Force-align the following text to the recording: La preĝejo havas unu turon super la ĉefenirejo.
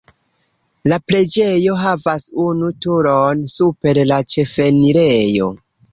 La 0.91 0.97
preĝejo 1.11 1.75
havas 1.81 2.25
unu 2.45 2.69
turon 2.87 3.47
super 3.57 4.01
la 4.13 4.19
ĉefenirejo. 4.37 5.53